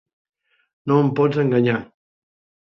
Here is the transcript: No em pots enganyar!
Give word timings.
No 0.91 0.97
em 1.01 1.11
pots 1.19 1.43
enganyar! 1.45 1.77